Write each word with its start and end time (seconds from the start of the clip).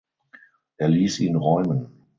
Er 0.77 0.87
ließ 0.89 1.19
ihn 1.19 1.35
räumen. 1.35 2.07